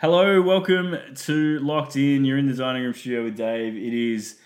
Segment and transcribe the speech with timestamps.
[0.00, 2.24] Hello, welcome to Locked In.
[2.24, 3.76] You're in the dining room studio with Dave.
[3.76, 4.38] It is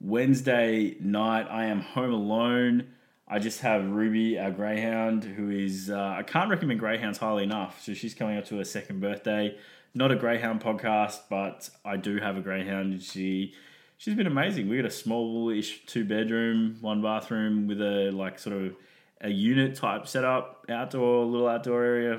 [0.00, 1.46] Wednesday night.
[1.50, 2.94] I am home alone.
[3.28, 7.82] I just have Ruby, our greyhound, who is, uh, I can't recommend greyhounds highly enough.
[7.82, 9.54] So she's coming up to her second birthday.
[9.92, 12.94] Not a greyhound podcast, but I do have a greyhound.
[12.94, 13.52] And she,
[13.98, 14.66] she's been amazing.
[14.66, 18.76] We got a small-ish two bedroom, one bathroom with a like sort of
[19.20, 22.18] a unit type setup, outdoor, little outdoor area.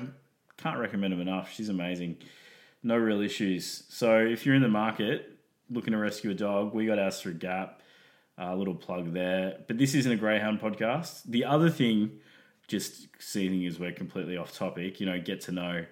[0.58, 1.52] Can't recommend them enough.
[1.52, 2.18] She's amazing
[2.84, 3.84] no real issues.
[3.88, 5.30] So if you're in the market
[5.70, 7.80] looking to rescue a dog, we got ours through Gap.
[8.36, 9.58] A uh, little plug there.
[9.68, 11.22] But this isn't a Greyhound podcast.
[11.24, 12.18] The other thing,
[12.66, 15.84] just seeing as we're completely off topic, you know, get to know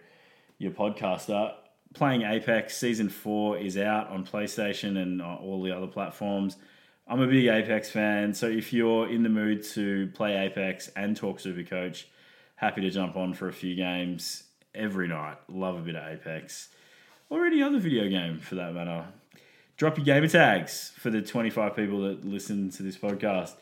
[0.59, 1.55] your podcaster.
[1.95, 6.57] Playing Apex Season 4 is out on PlayStation and all the other platforms.
[7.07, 11.17] I'm a big Apex fan, so if you're in the mood to play Apex and
[11.17, 12.09] talk Super Coach,
[12.57, 15.37] happy to jump on for a few games every night.
[15.49, 16.71] Love a bit of Apex
[17.33, 19.07] or any other video game for that matter.
[19.79, 23.55] Drop your gamer tags for the 25 people that listen to this podcast.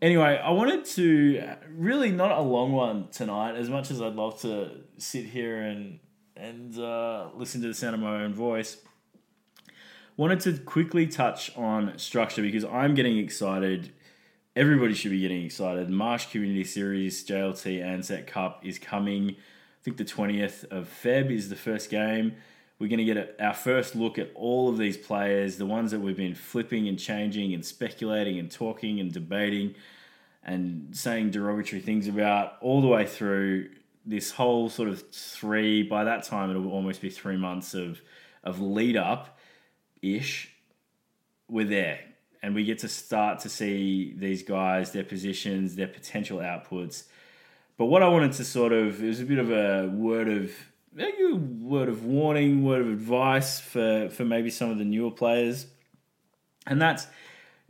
[0.00, 1.42] Anyway, I wanted to
[1.76, 5.98] really not a long one tonight, as much as I'd love to sit here and
[6.36, 8.76] and uh, listen to the sound of my own voice.
[10.16, 13.92] Wanted to quickly touch on structure because I'm getting excited.
[14.54, 15.90] Everybody should be getting excited.
[15.90, 19.30] Marsh Community Series JLT Ansett Cup is coming.
[19.30, 22.36] I think the 20th of Feb is the first game.
[22.80, 25.90] We're going to get a, our first look at all of these players, the ones
[25.90, 29.74] that we've been flipping and changing and speculating and talking and debating
[30.42, 33.68] and saying derogatory things about all the way through
[34.06, 38.00] this whole sort of three, by that time it'll almost be three months of,
[38.42, 39.38] of lead up
[40.00, 40.50] ish.
[41.48, 42.00] We're there.
[42.42, 47.04] And we get to start to see these guys, their positions, their potential outputs.
[47.76, 50.50] But what I wanted to sort of, it was a bit of a word of
[50.92, 55.10] maybe a word of warning, word of advice for, for maybe some of the newer
[55.10, 55.66] players.
[56.66, 57.06] And that's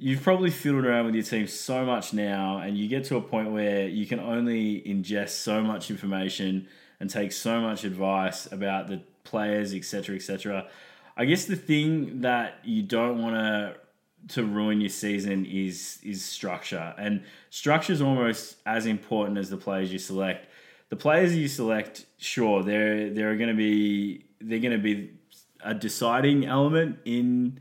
[0.00, 3.20] you've probably fiddled around with your team so much now, and you get to a
[3.20, 6.66] point where you can only ingest so much information
[6.98, 10.66] and take so much advice about the players, etc., etc.
[11.16, 13.76] I guess the thing that you don't want to
[14.28, 19.56] to ruin your season is is structure, and structure is almost as important as the
[19.56, 20.46] players you select
[20.90, 25.12] the players you select, sure, they're they're going to be they're going to be
[25.64, 27.60] a deciding element in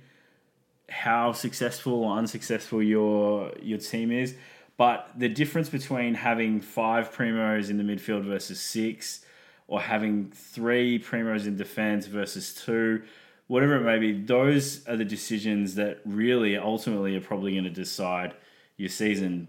[0.89, 4.35] how successful or unsuccessful your your team is.
[4.77, 9.25] But the difference between having five primos in the midfield versus six,
[9.67, 13.03] or having three primos in defense versus two,
[13.47, 17.69] whatever it may be, those are the decisions that really ultimately are probably going to
[17.69, 18.33] decide
[18.77, 19.47] your season.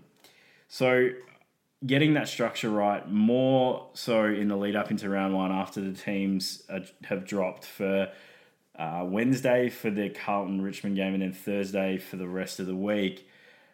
[0.69, 1.11] So
[1.85, 5.93] getting that structure right more so in the lead up into round one after the
[5.93, 6.63] teams
[7.05, 8.11] have dropped for
[8.79, 12.77] uh, Wednesday for the Carlton Richmond game and then Thursday for the rest of the
[12.77, 13.29] week.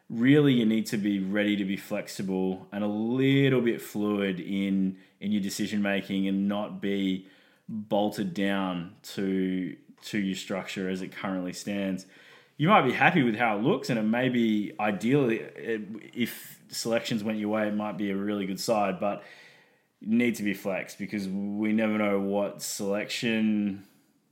[0.08, 4.98] Really, you need to be ready to be flexible and a little bit fluid in
[5.20, 7.26] in your decision making and not be
[7.68, 12.06] bolted down to to your structure as it currently stands.
[12.56, 15.40] You might be happy with how it looks, and it may be ideally
[16.14, 19.22] if selections went your way, it might be a really good side, but
[20.00, 23.84] you need to be flexed because we never know what selection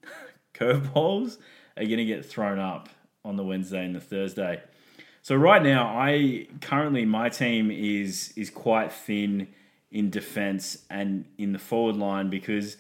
[0.54, 1.38] curveballs
[1.76, 2.88] are going to get thrown up
[3.24, 4.62] on the Wednesday and the Thursday.
[5.22, 9.48] So right now, I currently my team is is quite thin
[9.90, 12.76] in defense and in the forward line because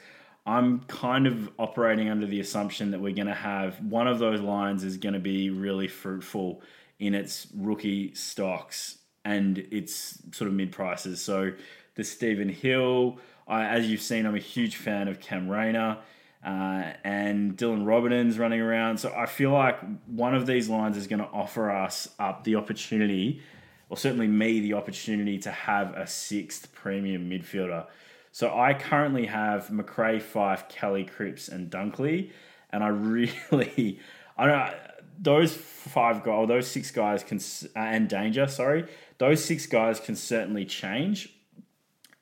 [0.46, 4.40] I'm kind of operating under the assumption that we're going to have one of those
[4.40, 6.62] lines is going to be really fruitful
[6.98, 11.20] in its rookie stocks and it's sort of mid prices.
[11.20, 11.52] So
[11.94, 13.18] the Stephen Hill,
[13.48, 15.98] I, as you've seen, I'm a huge fan of Cam Rayner.
[16.44, 18.98] Uh, and Dylan Roberton's running around.
[18.98, 22.56] So I feel like one of these lines is going to offer us up the
[22.56, 23.40] opportunity,
[23.88, 27.86] or certainly me, the opportunity to have a sixth premium midfielder.
[28.34, 32.32] So I currently have Macrae, Fyfe, Kelly, Cripps, and Dunkley,
[32.70, 32.88] and I
[33.52, 34.00] really,
[34.36, 34.74] I don't.
[35.16, 37.38] Those five guys, or those six guys can,
[37.76, 38.88] and Danger, sorry,
[39.18, 41.32] those six guys can certainly change.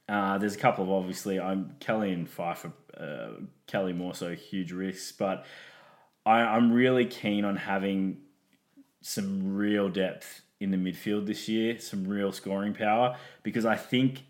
[0.06, 3.28] Uh, there's a couple of obviously I'm Kelly and Fyfe, uh,
[3.66, 5.46] Kelly more so huge risks, but
[6.26, 8.18] I, I'm really keen on having
[9.00, 14.24] some real depth in the midfield this year, some real scoring power, because I think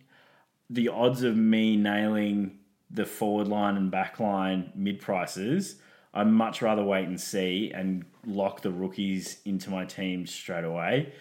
[0.70, 2.58] the odds of me nailing
[2.90, 5.76] the forward line and back line mid prices,
[6.14, 11.12] I'd much rather wait and see and lock the rookies into my team straight away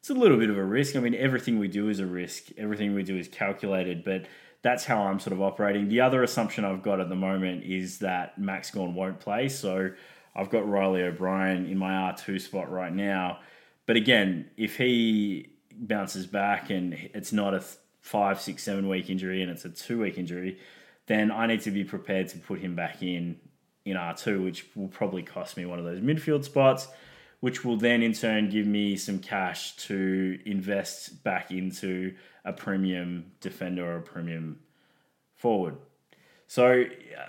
[0.00, 0.96] it's a little bit of a risk.
[0.96, 2.46] I mean, everything we do is a risk.
[2.56, 4.24] Everything we do is calculated, but
[4.62, 5.88] that's how I'm sort of operating.
[5.88, 9.50] The other assumption I've got at the moment is that Max Gawn won't play.
[9.50, 9.90] So
[10.34, 13.40] I've got Riley O'Brien in my R2 spot right now.
[13.86, 17.62] But again, if he bounces back and it's not a
[18.00, 20.58] five, six, seven week injury and it's a two week injury,
[21.06, 23.38] then I need to be prepared to put him back in
[23.84, 26.88] in R2, which will probably cost me one of those midfield spots,
[27.40, 32.14] which will then in turn give me some cash to invest back into
[32.44, 34.60] a premium defender or a premium
[35.34, 35.76] forward.
[36.46, 36.84] So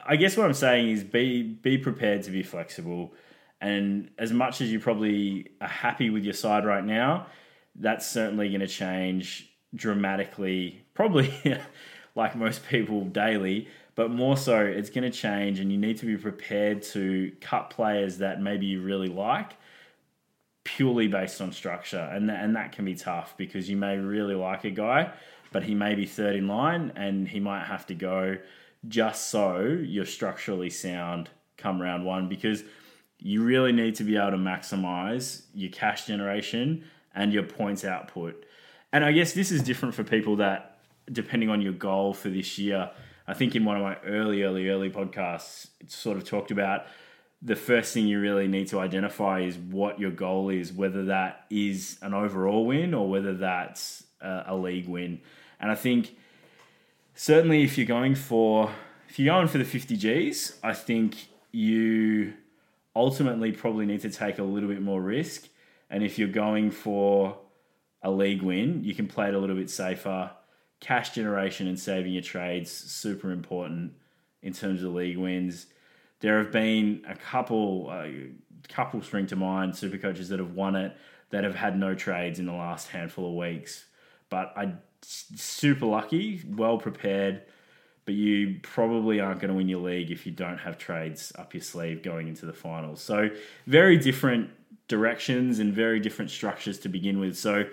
[0.05, 3.13] I guess what I'm saying is be be prepared to be flexible.
[3.61, 7.27] And as much as you probably are happy with your side right now,
[7.75, 11.33] that's certainly going to change dramatically, probably
[12.15, 16.05] like most people daily, but more so it's going to change and you need to
[16.05, 19.53] be prepared to cut players that maybe you really like
[20.63, 22.09] purely based on structure.
[22.11, 25.11] And that, and that can be tough because you may really like a guy,
[25.51, 28.37] but he may be third in line and he might have to go
[28.87, 32.63] just so you're structurally sound come round one because
[33.19, 36.83] you really need to be able to maximize your cash generation
[37.13, 38.45] and your points output.
[38.93, 40.77] And I guess this is different for people that,
[41.11, 42.91] depending on your goal for this year,
[43.27, 46.85] I think in one of my early, early, early podcasts, it's sort of talked about
[47.41, 51.45] the first thing you really need to identify is what your goal is, whether that
[51.49, 55.19] is an overall win or whether that's a, league win.
[55.59, 56.15] And I think
[57.15, 58.71] certainly if you're going for
[59.09, 61.15] if you're going for the 50 Gs, I think
[61.51, 62.33] you
[62.95, 65.49] ultimately probably need to take a little bit more risk.
[65.89, 67.37] And if you're going for
[68.03, 70.31] a league win, you can play it a little bit safer.
[70.79, 73.93] Cash generation and saving your trades super important
[74.41, 75.67] in terms of league wins.
[76.19, 77.93] There have been a couple,
[78.69, 80.95] couple spring to mind super coaches that have won it
[81.29, 83.85] that have had no trades in the last handful of weeks.
[84.29, 87.43] But I super lucky, well prepared,
[88.05, 91.53] but you probably aren't going to win your league if you don't have trades up
[91.53, 93.01] your sleeve going into the finals.
[93.01, 93.29] So
[93.67, 94.49] very different
[94.87, 97.37] directions and very different structures to begin with.
[97.37, 97.65] So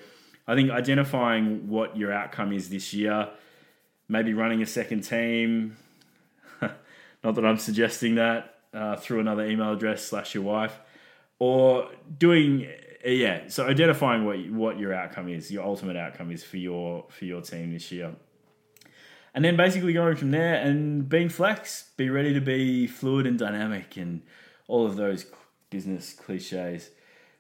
[0.49, 3.29] I think identifying what your outcome is this year,
[4.09, 5.77] maybe running a second team.
[7.23, 10.81] Not that I'm suggesting that uh, through another email address slash your wife,
[11.39, 12.67] or doing
[13.07, 13.43] uh, yeah.
[13.49, 17.43] So identifying what what your outcome is, your ultimate outcome is for your for your
[17.43, 18.15] team this year,
[19.35, 23.39] and then basically going from there and being flex, be ready to be fluid and
[23.39, 24.23] dynamic, and
[24.67, 25.27] all of those
[25.69, 26.89] business cliches.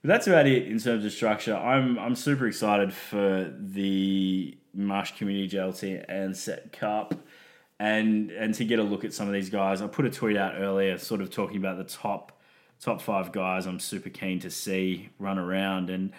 [0.02, 1.56] But that's about it in terms of structure.
[1.56, 7.14] I'm I'm super excited for the Marsh Community JLT Ansett Cup.
[7.80, 10.36] And and to get a look at some of these guys, I put a tweet
[10.36, 12.40] out earlier, sort of talking about the top
[12.80, 15.90] top five guys I'm super keen to see run around.
[15.90, 16.12] And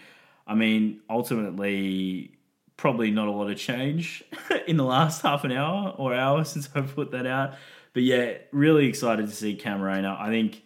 [0.45, 2.37] I mean, ultimately,
[2.75, 4.23] probably not a lot of change
[4.67, 7.55] in the last half an hour or hour since I put that out.
[7.93, 9.81] But yeah, really excited to see Cam.
[9.83, 10.63] I think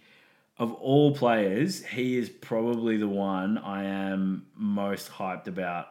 [0.58, 5.88] of all players, he is probably the one I am most hyped about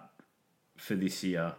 [0.77, 1.55] for this year.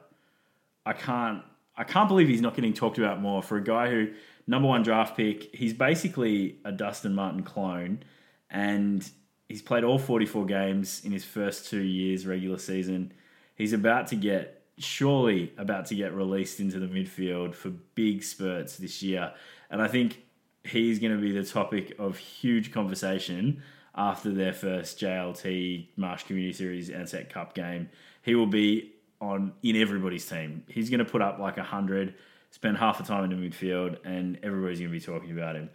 [0.86, 1.44] I can't
[1.76, 4.14] I can't believe he's not getting talked about more for a guy who
[4.46, 5.56] number one draft pick.
[5.56, 8.04] He's basically a Dustin Martin clone
[8.50, 9.10] and
[9.50, 13.12] he's played all 44 games in his first two years regular season.
[13.56, 18.78] He's about to get surely about to get released into the midfield for big spurts
[18.78, 19.34] this year,
[19.70, 20.24] and I think
[20.64, 23.62] he's going to be the topic of huge conversation
[23.96, 27.90] after their first JLT Marsh Community Series Ansett Cup game.
[28.22, 30.64] He will be on in everybody's team.
[30.68, 32.16] He's going to put up like a hundred,
[32.52, 35.70] spend half the time in the midfield, and everybody's going to be talking about him.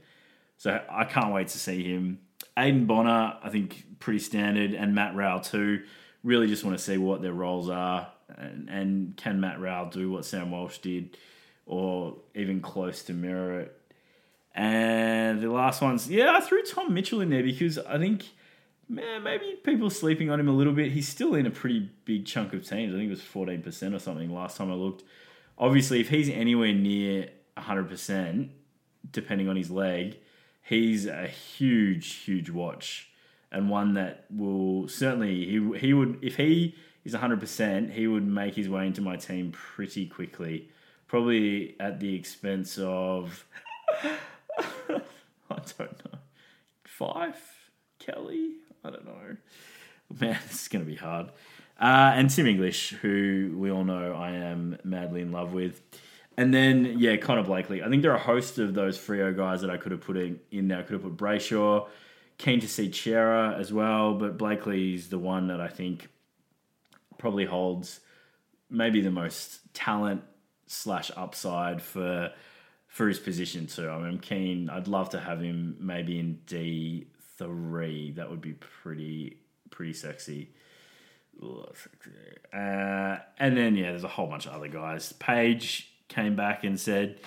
[0.57, 2.19] So I can't wait to see him.
[2.57, 5.85] Aiden Bonar, I think, pretty standard, and Matt Rowell too.
[6.25, 10.11] Really just want to see what their roles are, and, and can Matt Rowell do
[10.11, 11.17] what Sam Walsh did,
[11.67, 13.78] or even close to mirror it.
[14.59, 18.25] And the last ones, yeah, I threw Tom Mitchell in there because I think,
[18.89, 20.91] man, maybe people sleeping on him a little bit.
[20.91, 22.93] He's still in a pretty big chunk of teams.
[22.93, 25.05] I think it was fourteen percent or something last time I looked.
[25.59, 28.51] Obviously, if he's anywhere near hundred percent,
[29.13, 30.19] depending on his leg,
[30.61, 33.11] he's a huge, huge watch
[33.53, 36.75] and one that will certainly he he would if he
[37.05, 40.69] is 100%, he would make his way into my team pretty quickly.
[41.07, 43.47] Probably at the expense of
[45.51, 46.19] I don't know.
[46.85, 47.35] 5
[47.99, 48.53] Kelly,
[48.85, 49.37] I don't know.
[50.21, 51.29] Man, this is going to be hard.
[51.81, 55.81] Uh, and Tim English, who we all know I am madly in love with.
[56.37, 57.83] And then, yeah, Connor Blakely.
[57.83, 60.17] I think there are a host of those Freo guys that I could have put
[60.17, 60.79] in, in there.
[60.79, 61.89] I could have put Brayshaw.
[62.37, 66.09] Keen to see Cerra as well, but Blakely's the one that I think
[67.19, 68.01] probably holds
[68.71, 70.23] maybe the most talent
[70.69, 72.33] slash upside for
[72.89, 73.89] for his position too.
[73.89, 74.69] I mean, I'm keen.
[74.69, 78.11] I'd love to have him maybe in D three.
[78.13, 79.39] That would be pretty
[79.71, 80.51] pretty sexy.
[81.41, 85.13] Uh, and then yeah, there's a whole bunch of other guys.
[85.13, 87.21] Page came back and said,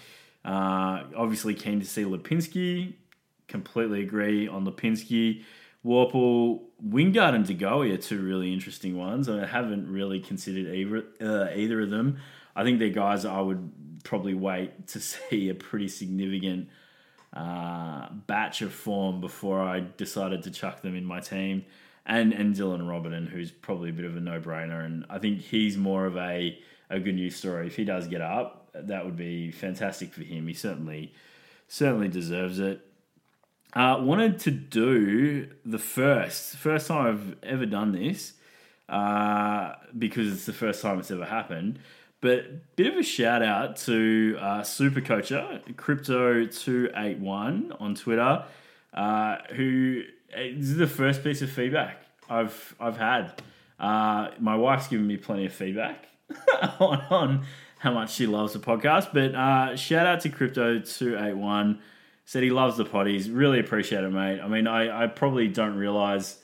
[0.43, 2.95] uh, obviously keen to see Lipinski.
[3.47, 5.43] Completely agree on Lipinski.
[5.85, 9.29] Worpel, Wingard, and DeGoey are two really interesting ones.
[9.29, 12.17] I haven't really considered either uh, either of them.
[12.55, 16.69] I think they're guys I would probably wait to see a pretty significant
[17.33, 21.65] uh, batch of form before I decided to chuck them in my team.
[22.05, 25.39] And and Dylan Roberton, who's probably a bit of a no brainer, and I think
[25.39, 26.57] he's more of a
[26.89, 27.67] a good news story.
[27.67, 30.47] If he does get up, that would be fantastic for him.
[30.47, 31.13] He certainly
[31.67, 32.85] certainly deserves it.
[33.73, 38.33] Uh, wanted to do the first first time I've ever done this
[38.89, 41.79] uh, because it's the first time it's ever happened.
[42.21, 47.95] But bit of a shout out to uh, Super Coacher Crypto two eight one on
[47.95, 48.45] Twitter,
[48.93, 51.97] uh, who this is the first piece of feedback
[52.29, 53.41] I've I've had.
[53.79, 56.05] Uh, my wife's given me plenty of feedback
[56.79, 57.45] on, on
[57.79, 59.11] how much she loves the podcast.
[59.11, 61.79] But uh, shout out to Crypto two eight one.
[62.25, 63.29] Said he loves the potties.
[63.35, 64.39] Really appreciate it, mate.
[64.39, 66.37] I mean, I, I probably don't realize.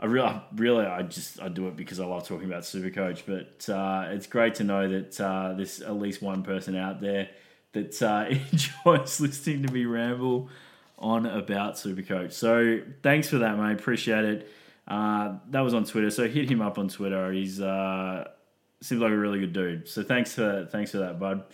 [0.00, 3.22] I really, really, I just I do it because I love talking about Supercoach.
[3.26, 7.28] But uh, it's great to know that uh, there's at least one person out there
[7.72, 10.48] that uh, enjoys listening to me ramble
[10.98, 12.32] on about Supercoach.
[12.32, 13.72] So thanks for that, mate.
[13.72, 14.50] Appreciate it.
[14.88, 17.30] Uh, that was on Twitter, so hit him up on Twitter.
[17.30, 18.26] He's uh,
[18.80, 19.86] seems like a really good dude.
[19.86, 21.44] So thanks for thanks for that, bud.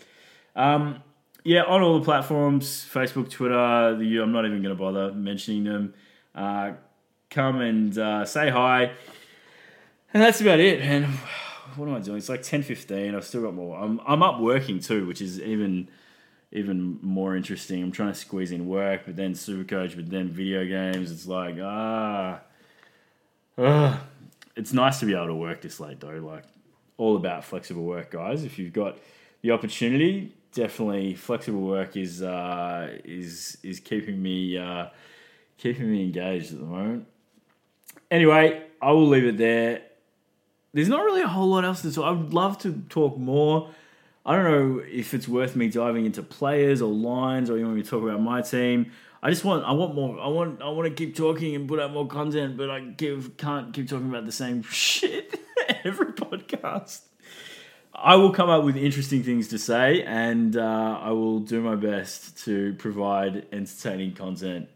[0.54, 1.02] Um,
[1.42, 3.96] yeah, on all the platforms, Facebook, Twitter.
[3.96, 5.94] The, I'm not even going to bother mentioning them.
[6.34, 6.72] Uh,
[7.30, 8.92] come and uh, say hi,
[10.12, 10.80] and that's about it.
[10.80, 11.06] And
[11.76, 12.18] what am I doing?
[12.18, 13.14] It's like 10:15.
[13.14, 13.78] I've still got more.
[13.78, 15.88] I'm I'm up working too, which is even
[16.52, 17.83] even more interesting.
[17.83, 21.11] I'm trying to squeeze in work, but then Supercoach, but then video games.
[21.11, 22.40] It's like ah,
[24.56, 26.18] it's nice to be able to work this late though.
[26.18, 26.45] Like
[26.97, 28.45] all about flexible work, guys.
[28.45, 28.99] If you've got
[29.42, 34.87] the opportunity, definitely flexible work is uh, is is keeping me uh,
[35.59, 37.06] keeping me engaged at the moment.
[38.10, 39.82] Anyway, I will leave it there.
[40.72, 42.04] There's not really a whole lot else to talk.
[42.04, 43.70] I would love to talk more.
[44.25, 47.76] I don't know if it's worth me diving into players or lines, or you want
[47.76, 48.92] me to talk about my team.
[49.22, 50.20] I just want, I want more.
[50.20, 53.36] I want, I want to keep talking and put out more content, but I give,
[53.36, 55.40] can't keep talking about the same shit
[55.84, 57.00] every podcast.
[57.94, 61.76] I will come up with interesting things to say, and uh, I will do my
[61.76, 64.68] best to provide entertaining content.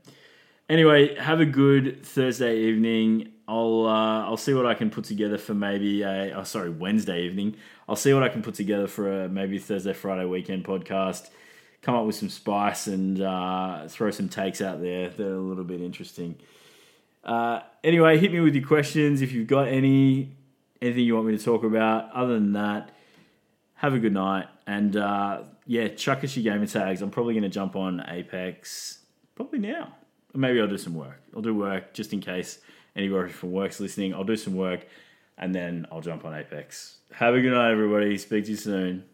[0.70, 3.32] Anyway, have a good Thursday evening.
[3.48, 7.24] I'll uh, I'll see what I can put together for maybe a oh, sorry Wednesday
[7.24, 7.56] evening.
[7.88, 11.28] I'll see what I can put together for a maybe Thursday Friday weekend podcast.
[11.82, 15.40] Come up with some spice and uh, throw some takes out there that are a
[15.40, 16.36] little bit interesting.
[17.24, 20.36] Uh, anyway, hit me with your questions if you've got any
[20.80, 22.12] anything you want me to talk about.
[22.12, 22.92] Other than that,
[23.74, 27.02] have a good night and uh, yeah, chuck us your gamer tags.
[27.02, 29.00] I'm probably going to jump on Apex
[29.34, 29.96] probably now.
[30.34, 31.20] Maybe I'll do some work.
[31.34, 32.58] I'll do work just in case
[32.94, 34.14] anybody from work's listening.
[34.14, 34.86] I'll do some work
[35.38, 36.98] and then I'll jump on Apex.
[37.12, 38.16] Have a good night, everybody.
[38.18, 39.04] Speak to you soon.